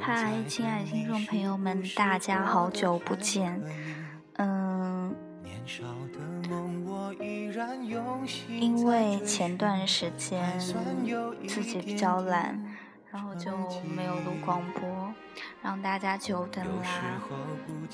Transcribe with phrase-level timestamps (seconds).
[0.00, 3.62] 嗨，亲爱的听众朋友们，大家好久不见。
[4.38, 5.14] 嗯，
[8.48, 10.58] 因为前段时间
[11.46, 12.60] 自己比较懒。
[13.10, 13.50] 然后就
[13.96, 15.12] 没有录广播，
[15.62, 17.18] 让大家久等啦。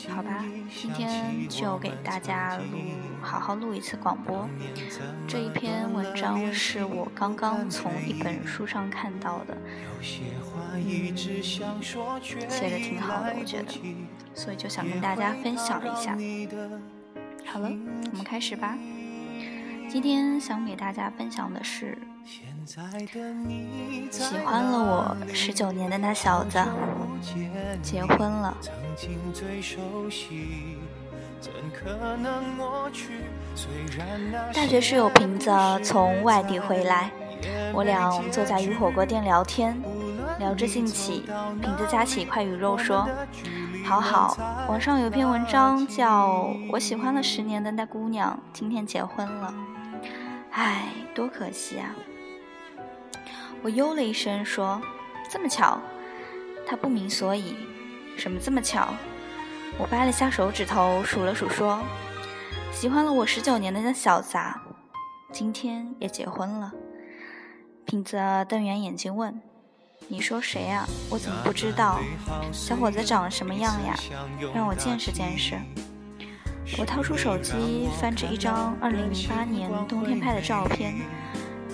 [0.08, 2.64] 好吧，今天就给大家录，
[3.22, 4.48] 好好录一次广播。
[5.28, 9.56] 这一篇文章是我刚刚从一本书上看到的，
[12.48, 13.72] 写的挺好的，我觉得，
[14.34, 16.18] 所以就想跟大家分享一下。
[17.46, 17.68] 好了，
[18.10, 18.76] 我们开始吧。
[19.88, 21.96] 今天想给大家分享的是。
[22.66, 26.58] 喜欢了我十九年的那小子
[27.82, 28.56] 结婚了。
[34.54, 35.50] 大学室友瓶子
[35.82, 37.10] 从外地回来，
[37.74, 39.76] 我俩坐在鱼火锅店聊天，
[40.38, 41.24] 聊着兴起，
[41.60, 43.06] 瓶子夹起一块鱼肉说
[43.84, 44.36] ：“好好，
[44.68, 49.54] 网上有篇文章叫我喜欢了十年的那姑娘今天结婚了，
[50.52, 51.94] 唉，多可惜啊。”
[53.64, 54.78] 我哟了一声，说
[55.32, 55.80] ：“这么巧？”
[56.68, 57.56] 他不明所以
[58.14, 58.92] ，“什么这么巧？”
[59.80, 61.82] 我掰了下手指头，数了数，说
[62.70, 64.36] ：“喜欢了我十九年的那小子，
[65.32, 66.70] 今天也结婚了。”
[67.86, 68.18] 瓶子
[68.50, 69.40] 瞪圆眼睛问
[70.08, 70.84] ：“你说谁呀？
[71.08, 72.00] 我怎么不知道？
[72.52, 73.96] 小伙子长什么样呀？
[74.54, 75.58] 让我见识见识。”
[76.78, 80.96] 我掏出手机，翻着一张二零零八年冬天拍的照片。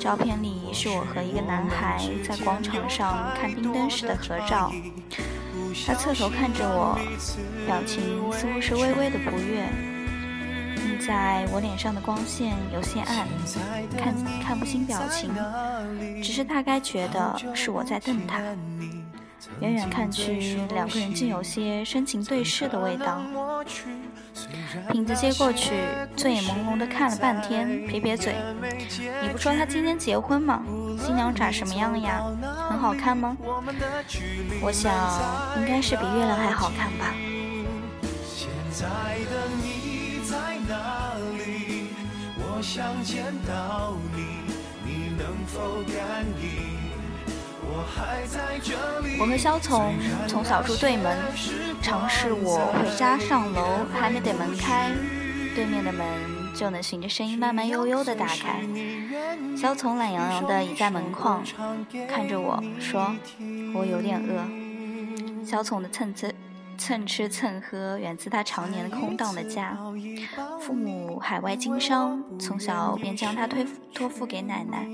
[0.01, 4.73] 照片里是我和一个男孩在广场上看冰灯时的合照，
[5.87, 6.99] 他侧头看着我，
[7.67, 8.01] 表情
[8.33, 9.69] 似乎是微微的不悦。
[10.83, 13.29] 映在我脸上的光线有些暗，
[13.99, 15.31] 看看不清表情，
[16.23, 18.41] 只是大概觉得是我在瞪他。
[19.61, 23.21] 远远看去，两个人竟有些深情对视的味道。
[24.91, 25.73] 瓶子接过去，
[26.17, 28.35] 醉眼朦胧的看了半天，撇撇嘴
[29.23, 30.63] ：“你不说他今天结婚吗？
[30.99, 32.23] 新娘长什么样呀？
[32.69, 33.37] 很好看吗？
[34.61, 34.93] 我想
[35.61, 37.15] 应该是比月亮还好看吧。”
[42.43, 42.63] 我
[49.19, 49.95] 我和肖从
[50.27, 51.17] 从小住对门，
[51.83, 54.91] 常是我回家上楼，还没等门开，
[55.55, 56.07] 对面的门
[56.55, 58.61] 就能循着声音慢慢悠悠的打开。
[59.57, 61.43] 肖从懒洋洋的倚在门框，
[62.09, 63.15] 看着我说
[63.75, 64.45] ：“我有点饿。”
[65.45, 66.35] 肖从的蹭吃
[66.79, 69.77] 蹭吃蹭喝源自他常年空荡的家，
[70.61, 74.87] 父母海外经商，从小便将他托托付给奶奶。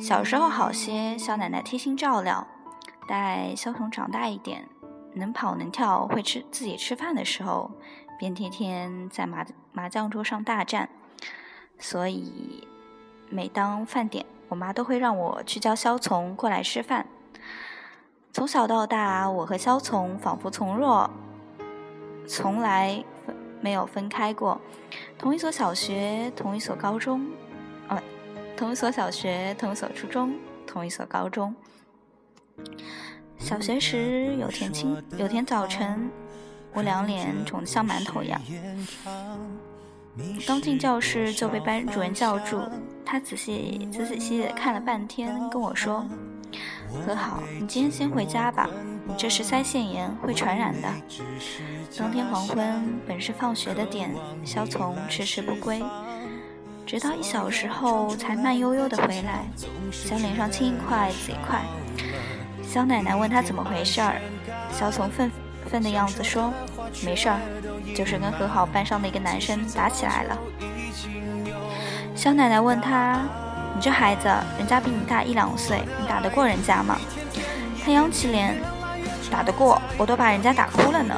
[0.00, 2.46] 小时候好些，小奶奶贴心照料。
[3.08, 4.68] 待肖童长大一点，
[5.14, 7.70] 能跑能跳，会吃自己吃饭的时候，
[8.18, 10.88] 便天天在麻麻将桌上大战。
[11.78, 12.66] 所以，
[13.30, 17.06] 每当饭点，我妈都会让我去叫肖从过来吃饭。
[18.32, 21.08] 从小到大，我和肖从仿佛从若
[22.26, 23.02] 从来
[23.60, 24.60] 没有分开过，
[25.16, 27.26] 同一所小学，同一所高中。
[28.56, 30.34] 同一所小学，同一所初中，
[30.66, 31.54] 同一所高中。
[33.38, 36.10] 小学时有天清，有天早晨，
[36.72, 38.40] 我两脸肿得像馒头一样。
[40.46, 42.62] 刚进教室就被班主任叫住，
[43.04, 46.06] 他仔细仔仔细细看了半天，跟我说
[47.06, 48.70] ：“和好，你今天先回家吧，
[49.06, 50.88] 你这是腮腺炎，会传染的。”
[51.98, 55.82] 当天黄昏本是放学的点，肖从迟迟不归。
[56.86, 59.44] 直到一小时后才慢悠悠的回来，
[59.90, 61.60] 小脸上青一块紫一块。
[62.62, 64.20] 肖奶奶问他怎么回事儿，
[64.72, 65.30] 肖从愤
[65.68, 66.52] 愤的样子说
[67.04, 67.40] ：“没事儿，
[67.92, 70.38] 就是跟和好班上的一个男生打起来了。”
[72.14, 73.20] 肖奶奶问他
[73.74, 76.96] ：“你这孩子，人家比你大一两岁，你打得过人家吗？”
[77.84, 78.54] 他扬起脸
[79.28, 81.16] ：“打得过，我都把人家打哭了呢。”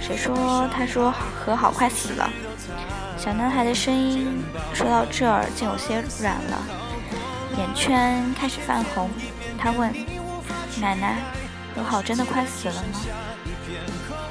[0.00, 0.68] 谁说？
[0.72, 2.30] 他说和好快死了。
[3.18, 6.62] 小男孩的声音说到这儿，竟有些软了，
[7.58, 9.10] 眼圈开始泛红。
[9.58, 9.92] 他问
[10.80, 11.18] ：“奶奶，
[11.74, 13.00] 和好真的快死了吗？”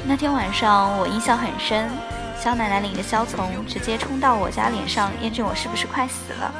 [0.07, 1.89] 那天晚上我印象很深，
[2.39, 6.53] 肖奶奶领着肖从直接冲到我家脸上验证我是不是快死了。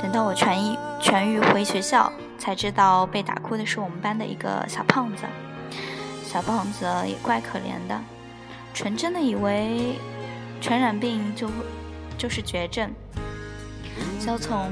[0.00, 5.24] 等到我痊愈痊愈回学校，才知道被打哭的是我们班的一个小胖子。
[6.24, 8.00] 小胖子也怪可怜的，
[8.72, 9.98] 纯真的以为。
[10.64, 11.50] 传染病就
[12.16, 12.90] 就是绝症。
[14.18, 14.70] 肖从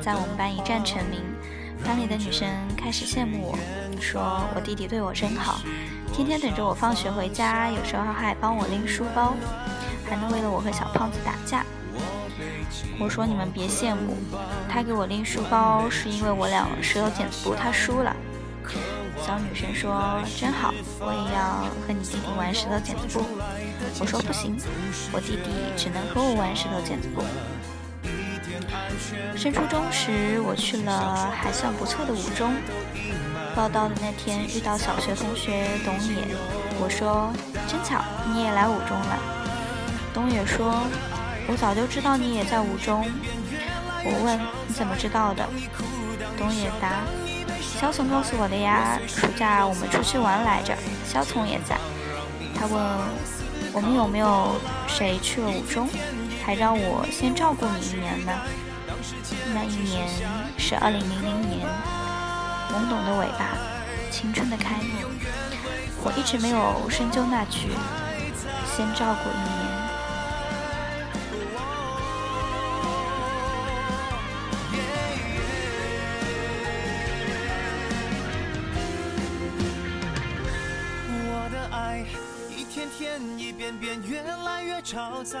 [0.00, 1.20] 在我们班一战成名，
[1.84, 3.58] 班里的女生开始羡慕我，
[4.00, 4.22] 说
[4.54, 5.62] 我弟弟对我真好，
[6.12, 9.34] 天天等着我放学回家，有时候还帮我拎书包，
[10.08, 11.66] 还能为了我和小胖子打架。
[13.00, 14.16] 我说你们别羡慕，
[14.68, 18.14] 他给我拎书包是因为我俩石头剪子布他输了。
[19.20, 23.26] 小女生说真好，我也要和你弟弟玩石头剪子布。
[23.98, 24.56] 我说不行，
[25.12, 27.24] 我弟弟只能和我玩石头剪子布。
[29.36, 32.52] 升初中时，我去了还算不错的五中。
[33.56, 36.24] 报到的那天遇到小学同学董野，
[36.78, 37.32] 我说
[37.66, 38.00] 真巧，
[38.32, 39.18] 你也来五中了。
[40.14, 40.82] 董野说。
[41.48, 43.04] 我早就知道你也在五中。
[44.04, 44.38] 我问
[44.68, 45.44] 你怎么知道的？
[46.38, 47.02] 董野答：
[47.60, 49.00] 肖从告诉我的呀。
[49.08, 51.76] 暑假我们出去玩来着，肖从也在。
[52.54, 52.80] 他问
[53.72, 54.56] 我们有没有
[54.88, 55.88] 谁去了五中，
[56.44, 58.32] 还让我先照顾你一年呢。
[59.54, 60.08] 那一年
[60.58, 61.66] 是二零零零年，
[62.68, 63.56] 懵懂的尾巴，
[64.10, 65.08] 青春的开幕。
[66.02, 67.68] 我一直没有深究那句
[68.74, 69.69] “先照顾一年”。
[84.90, 85.38] 超载。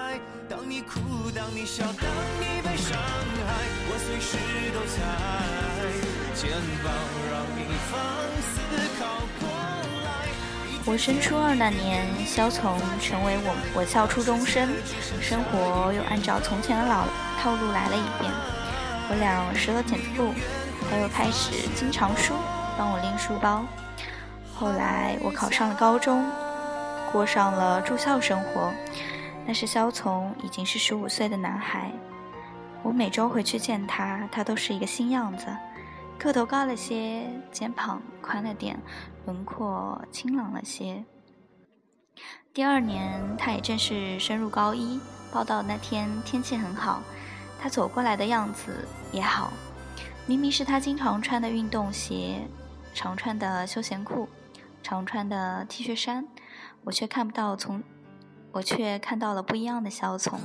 [0.48, 1.00] 当你哭，
[1.34, 2.06] 当你笑，当
[2.38, 4.38] 你被伤害，我随时
[4.70, 5.02] 都在
[6.36, 6.52] 肩
[6.84, 6.94] 膀，
[7.32, 7.98] 让你放
[8.46, 8.54] 肆
[9.00, 9.02] 靠
[9.40, 9.50] 过
[10.04, 10.08] 来。
[10.86, 14.68] 我升初二那年，肖从成为我我校初中生，
[15.20, 17.08] 生活又按照从前的老
[17.42, 18.30] 套路来了一遍。
[19.10, 20.32] 我俩拾了剪子布，
[20.88, 22.34] 他又开始经常输，
[22.78, 23.64] 帮我拎书包。
[24.54, 26.24] 后来我考上了高中，
[27.10, 28.72] 过上了住校生活。
[29.50, 31.90] 那时肖从已经是十五岁的男孩，
[32.84, 35.44] 我每周回去见他，他都是一个新样子，
[36.16, 38.78] 个头高了些，肩膀宽了点，
[39.26, 41.04] 轮廓清朗了些。
[42.54, 45.00] 第二年，他也正式升入高一，
[45.32, 47.02] 报道那天天气很好，
[47.60, 49.52] 他走过来的样子也好，
[50.26, 52.46] 明明是他经常穿的运动鞋，
[52.94, 54.28] 常穿的休闲裤，
[54.80, 56.24] 常穿的 T 恤衫，
[56.84, 57.82] 我却看不到从。
[58.52, 60.40] 我却看到了不一样的肖从。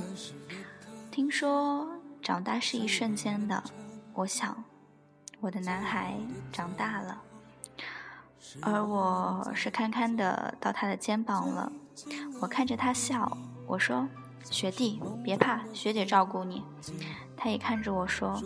[1.10, 1.88] 听说
[2.22, 3.62] 长大是一瞬间的，
[4.12, 4.64] 我想，
[5.40, 6.14] 我的男孩
[6.52, 7.22] 长大了，
[8.62, 11.72] 而我是堪堪的到他的肩膀了。
[12.40, 13.36] 我看着他笑，
[13.66, 14.06] 我说
[14.50, 16.62] ：“学弟别怕，学姐照顾你。”
[17.36, 18.40] 他也看着我说：“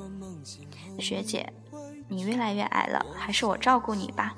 [0.98, 1.52] 学姐，
[2.08, 4.34] 你越来越矮了，还是我照顾你吧。”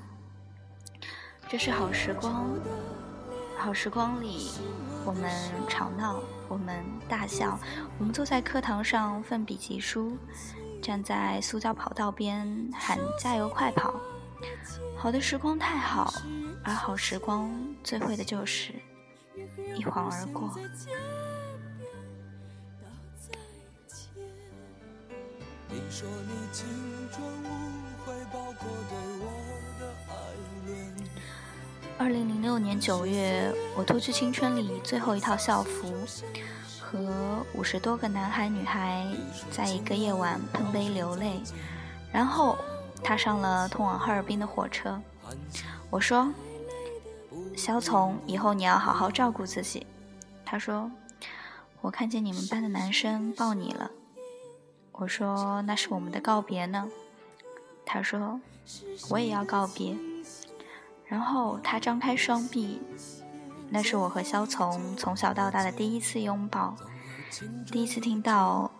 [1.49, 2.47] 这是好时光，
[3.63, 4.51] 好时光里。
[5.05, 5.31] 我们
[5.69, 7.57] 吵闹，我们大笑，
[7.97, 10.19] 我们坐在课堂上奋笔疾书，
[10.83, 13.95] 站在塑胶跑道边喊加油快跑。
[14.97, 16.13] 好的时光太好，
[16.65, 17.53] 而好时光
[17.85, 18.73] 最会的就是
[19.77, 20.53] 一晃而过。
[25.69, 26.67] 你说你青
[27.13, 27.47] 春无
[28.05, 29.42] 悔，包括对我
[32.03, 35.95] 二零零六年九月，我脱去青春里最后一套校服，
[36.81, 39.07] 和五十多个男孩女孩
[39.53, 41.41] 在一个夜晚碰杯流泪，
[42.13, 42.59] 然后
[43.05, 45.01] 踏上了通往哈尔滨的火车。
[45.91, 46.29] 我说
[47.57, 49.87] ：“肖从，以后你要好好照顾自己。”
[50.45, 50.91] 他说
[51.83, 53.89] ：“我看见你们班的男生抱你了。”
[54.91, 56.89] 我说：“那是我们的告别呢。”
[57.87, 58.41] 他说
[59.09, 59.97] ：“我也要告别。”
[61.13, 62.81] 然后他张开双臂，
[63.69, 66.75] 那是我和肖从从小到大的第一次拥抱，
[67.71, 68.71] 第一次听到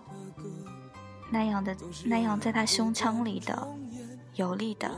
[1.29, 3.69] 那样的那样在他胸腔里的
[4.33, 4.91] 有力的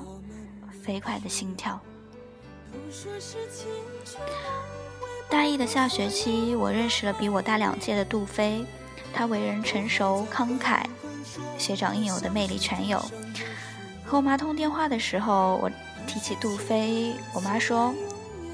[0.85, 1.81] 飞快的心跳。
[5.29, 8.64] 大一的下学期，我认识了比我大两届的杜飞，
[9.12, 10.85] 他为人成熟慷慨，
[11.59, 13.05] 学长应有的魅力全有。
[14.05, 15.69] 和我妈通电话的时候，我。
[16.14, 17.92] 提起杜飞，我妈说：“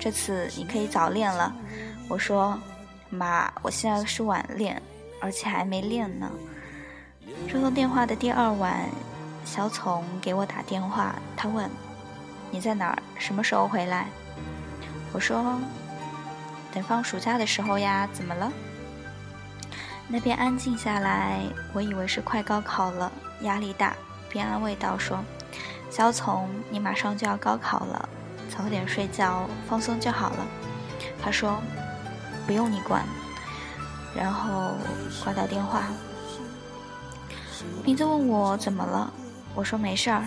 [0.00, 1.54] 这次你可以早恋了。”
[2.08, 2.58] 我说
[3.10, 4.80] ：“妈，我现在是晚恋，
[5.20, 6.30] 而且还没练呢。”
[7.46, 8.88] 这通电话的第二晚，
[9.44, 11.68] 小丛给我打电话，他问
[12.50, 13.02] ：“你在哪儿？
[13.18, 14.06] 什么时候回来？”
[15.12, 15.60] 我说
[16.72, 18.50] ：“等放暑假的时候呀。”怎么了？
[20.08, 21.42] 那边安静下来，
[21.74, 23.12] 我以为是快高考了，
[23.42, 23.94] 压力大，
[24.30, 25.22] 便安慰道：“说。”
[25.90, 28.08] 肖从，你马上就要高考了，
[28.48, 30.46] 早点睡觉，放松就好了。
[31.22, 31.60] 他说
[32.46, 33.04] ：“不用你管。”
[34.16, 34.72] 然后
[35.22, 35.82] 挂掉电话。
[37.84, 39.12] 瓶子问我怎么了，
[39.54, 40.24] 我说没事儿，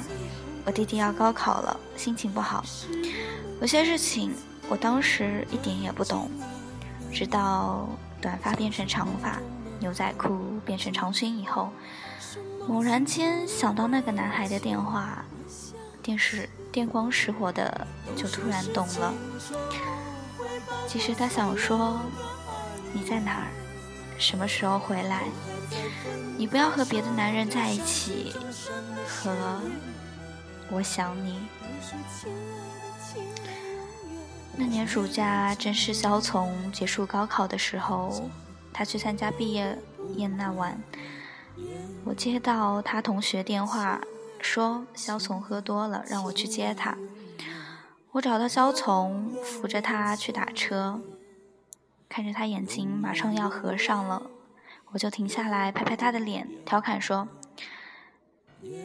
[0.65, 2.63] 我弟弟要高考了，心情不好。
[3.61, 4.33] 有些事情
[4.69, 6.29] 我当时一点也不懂，
[7.11, 7.87] 直到
[8.21, 9.39] 短发变成长发，
[9.79, 11.69] 牛仔裤变成长裙以后，
[12.67, 15.23] 猛然间想到那个男孩的电话，
[16.03, 19.13] 电视电光石火的就突然懂了。
[20.87, 21.99] 其实他想说，
[22.91, 23.47] 你在哪儿？
[24.19, 25.23] 什么时候回来？
[26.37, 28.35] 你不要和别的男人在一起。
[29.07, 29.33] 和
[30.69, 31.39] 我想你。
[34.55, 38.29] 那年暑假正是肖从结束高考的时候，
[38.71, 39.77] 他去参加毕业
[40.15, 40.79] 宴那晚，
[42.03, 43.99] 我接到他同学电话，
[44.43, 46.97] 说肖从喝多了，让我去接他。
[48.11, 51.01] 我找到肖从，扶着他去打车，
[52.07, 54.21] 看着他眼睛马上要合上了，
[54.91, 57.27] 我就停下来拍拍他的脸，调侃说：“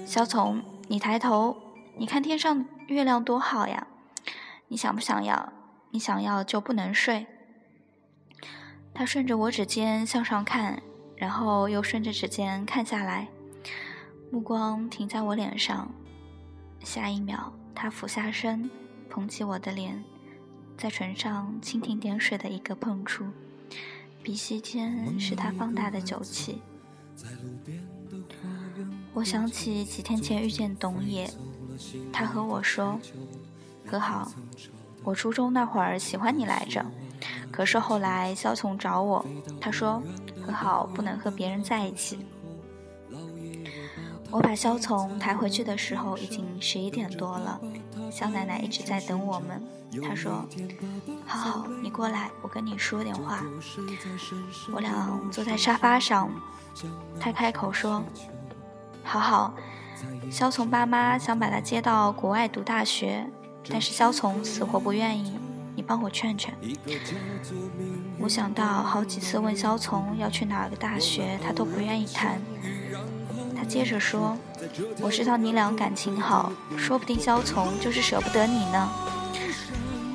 [0.07, 1.57] 肖从，你抬头，
[1.97, 3.87] 你看天上月亮多好呀，
[4.69, 5.53] 你想不想要？
[5.91, 7.27] 你想要就不能睡。”
[8.95, 10.83] 他顺着我指尖向上看，
[11.17, 13.29] 然后又顺着指尖看下来，
[14.31, 15.91] 目光停在我脸上，
[16.85, 18.71] 下一秒他俯下身。
[19.11, 20.05] 捧起我的脸，
[20.77, 23.25] 在唇上蜻蜓点水的一个碰触，
[24.23, 26.61] 鼻息间是他放大的酒气。
[29.15, 31.29] 我想起几天前遇见董野，
[32.13, 33.01] 他和我说
[33.89, 34.31] ：“和好，
[35.03, 36.85] 我初中那会儿喜欢你来着，
[37.51, 39.25] 可是后来肖从找我，
[39.59, 40.03] 他说
[40.43, 42.19] 和好不能和别人在一起。”
[44.31, 47.61] 我把肖从抬回去的时候，已经十一点多了。
[48.11, 49.63] 肖奶奶一直在等我们。
[50.07, 50.47] 她说
[51.25, 53.43] ：“好好，你过来，我跟你说点话。”
[54.71, 56.31] 我俩坐在沙发上，
[57.19, 58.05] 她开口说
[59.03, 59.55] ：“好好，
[60.31, 63.27] 肖从爸妈想把他接到国外读大学，
[63.71, 65.39] 但是肖从死活不愿意，
[65.75, 66.55] 你帮我劝劝。”
[68.21, 72.39] 我想到好几次问肖从要去哪个大学，他都不愿意谈。
[73.69, 74.37] 接着说
[75.01, 78.91] ：“我知道你俩感情好，说不定肖从就是舍不得你呢。”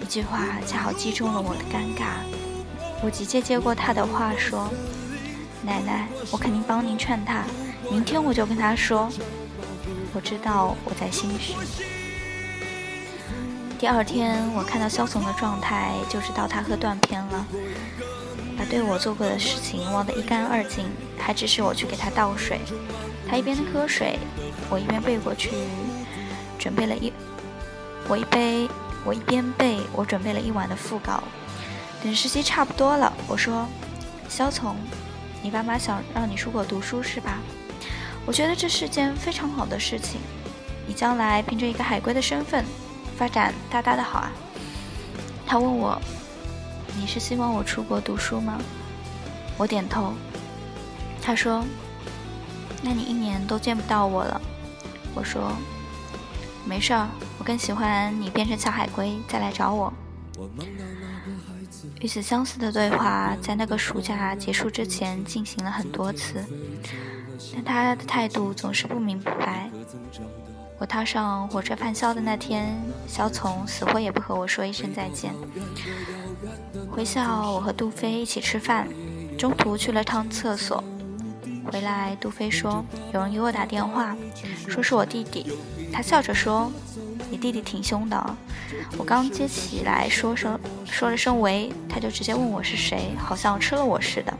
[0.02, 2.16] 一句话恰好击中了我的尴尬。
[3.04, 4.70] 我急切接过他的话说
[5.64, 7.44] ：“奶奶，我肯定帮您劝他，
[7.92, 9.08] 明天我就跟他说。
[10.16, 11.54] 我知道我在心虚。”
[13.80, 17.46] 第二天我看到肖从的状态，就知道他喝断片了，
[18.58, 20.86] 把对我做过的事情忘得一干二净，
[21.20, 22.60] 还指使我去给他倒水。
[23.28, 24.20] 他一边喝水，
[24.70, 25.50] 我一边背过去，
[26.60, 27.12] 准备了一
[28.08, 28.70] 我一杯
[29.04, 31.24] 我一边背，我准备了一晚的副稿。
[32.04, 33.66] 等实习差不多了，我说
[34.30, 34.76] ：“肖从，
[35.42, 37.40] 你爸妈想让你出国读书是吧？
[38.26, 40.20] 我觉得这是件非常好的事情，
[40.86, 42.64] 你将来凭着一个海归的身份
[43.18, 44.32] 发展大大的好啊。”
[45.48, 46.00] 他问我
[47.00, 48.60] ：“你是希望我出国读书吗？”
[49.58, 50.14] 我点头。
[51.22, 51.64] 他说。
[52.84, 54.42] 那你一年都见不到我了，
[55.16, 55.52] 我说，
[56.66, 57.08] 没事儿，
[57.40, 59.92] 我更喜欢你变成小海龟再来找我。
[62.02, 66.44] 与此相似的对话在那个暑假结束之前进行了很多次，
[67.54, 69.70] 但他的态度总是不明不白。
[70.78, 72.76] 我踏上火车返校的那天，
[73.08, 75.34] 肖从死活也不和我说一声再见。
[76.92, 78.88] 回校，我和杜飞一起吃饭，
[79.38, 80.84] 中途去了趟厕所。
[81.66, 84.16] 回来，杜飞说有人给我打电话，
[84.68, 85.58] 说是我弟弟。
[85.92, 86.72] 他笑着说
[87.30, 88.38] ：“你弟弟挺凶的。”
[88.98, 94.34] 我刚接起来说声说了声喂，他就直接问我是谁，好像吃了我似的。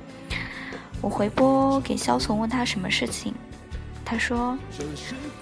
[1.02, 3.34] 我回拨给肖从问他什么事情，
[4.06, 4.58] 他说：“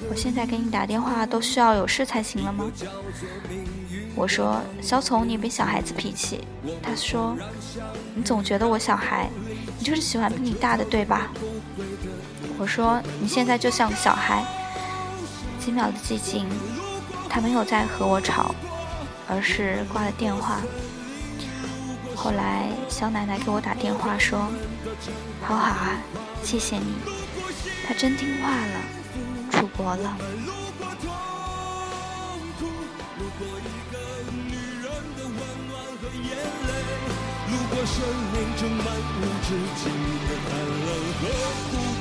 [0.09, 2.65] 我现在给你打电话都需要有事才行了吗？”
[4.15, 6.41] 我说：“肖从，你别小孩子脾气。”
[6.83, 7.37] 他说
[8.13, 9.29] ：“你总觉得我小孩，
[9.77, 11.31] 你就是喜欢比你大的，对吧？”
[12.61, 14.45] 我说：“你现在就像个小孩。”
[15.59, 16.47] 几秒的寂静，
[17.27, 18.53] 他没有再和我吵，
[19.27, 20.61] 而是挂了电话。
[22.15, 24.47] 后来，肖奶奶给我打电话说
[25.41, 25.97] ：“好好啊，
[26.43, 26.93] 谢谢你，
[27.87, 28.79] 他真听话了，
[29.51, 30.15] 出国了。”
[37.83, 37.97] 生
[38.31, 39.47] 命充满无止
[39.81, 39.83] 境
[40.21, 40.49] 的寒
[40.85, 41.21] 冷和
[41.71, 41.73] 孤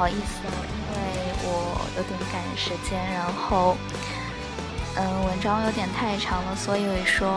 [0.00, 1.04] 不好意思，因为
[1.44, 3.76] 我有点赶时间，然后
[4.96, 7.28] 嗯，文章有点太长了，所以说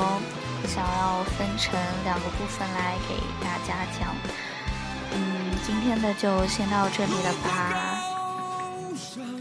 [0.66, 4.16] 想要分成两个部分来给大家讲。
[5.12, 8.00] 嗯，今天的就先到这里了吧。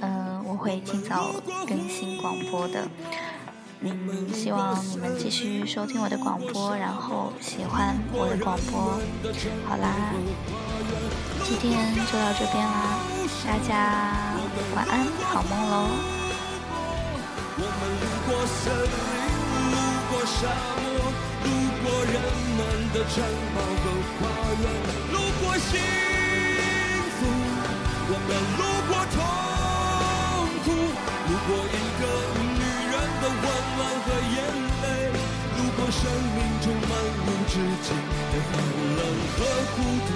[0.01, 1.31] 嗯，我会尽早
[1.69, 2.89] 更新广播的。
[3.83, 8.99] 嗯，希望你们继续收听我的广播，然后喜欢我的广播。
[9.69, 10.13] 好啦，
[11.45, 12.99] 今天就到这边啦，
[13.45, 13.75] 大家
[14.75, 15.75] 晚安，好梦喽。
[17.59, 18.95] 我们路过森林，
[19.73, 19.77] 路
[20.09, 20.47] 过沙
[20.79, 20.85] 漠，
[21.43, 21.47] 路
[21.83, 22.15] 过人
[22.57, 22.61] 们
[22.95, 23.19] 的城
[23.53, 23.85] 堡和
[24.17, 24.21] 花
[24.63, 24.65] 园，
[25.13, 25.71] 路过幸
[27.19, 27.21] 福，
[28.09, 29.15] 我们路过痛
[30.63, 30.67] 苦，
[31.27, 32.03] 路过一个
[32.39, 33.45] 女人的温
[33.77, 34.39] 暖和眼
[34.83, 34.85] 泪，
[35.59, 36.01] 路过生
[36.33, 36.91] 命中漫
[37.27, 37.91] 无止境
[38.31, 38.55] 的寒
[38.97, 39.01] 冷
[39.37, 39.39] 和
[39.75, 40.11] 孤独。